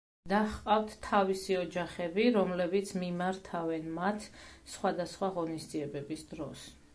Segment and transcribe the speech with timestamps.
[0.31, 4.27] და ჰყავთ თავისი ოჯახები, რომლებიც მიმართავენ მათ
[4.77, 6.67] სხვადასხვა ღონისძიებების დროს.